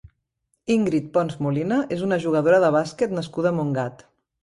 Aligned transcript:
Íngrid 0.75 1.11
Pons 1.17 1.37
Molina 1.47 1.79
és 1.99 2.03
una 2.09 2.21
jugadora 2.27 2.65
de 2.67 2.75
bàsquet 2.81 3.17
nascuda 3.19 3.57
a 3.57 3.61
Montgat. 3.63 4.07